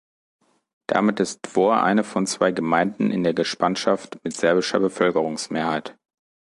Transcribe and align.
Damit 0.87 1.19
ist 1.19 1.45
Dvor 1.45 1.83
eine 1.83 2.03
von 2.03 2.25
zwei 2.25 2.51
Gemeinden 2.51 3.11
in 3.11 3.21
der 3.23 3.35
Gespanschaft 3.35 4.17
mit 4.23 4.33
serbischer 4.35 4.79
Bevölkerungsmehrheit. 4.79 5.95